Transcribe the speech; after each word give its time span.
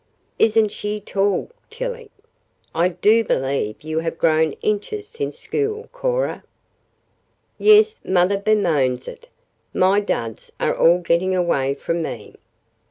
Isn't 0.39 0.69
she 0.69 0.99
tall, 0.99 1.51
Tillie? 1.69 2.09
I 2.73 2.87
do 2.89 3.23
believe 3.23 3.83
you 3.83 3.99
have 3.99 4.17
grown 4.17 4.53
inches 4.63 5.07
since 5.07 5.37
school, 5.37 5.89
Cora." 5.93 6.43
"Yes, 7.59 7.99
mother 8.03 8.39
bemoans 8.39 9.07
it. 9.07 9.27
My 9.75 9.99
duds 9.99 10.51
are 10.59 10.75
all 10.75 10.97
getting 10.97 11.35
away 11.35 11.75
from 11.75 12.01
me." 12.01 12.33